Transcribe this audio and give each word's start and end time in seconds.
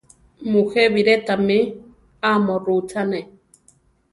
Mujé 0.51 0.83
biré 0.93 1.15
tamé 1.27 1.57
amo 2.31 2.55
rutzane. 2.65 3.19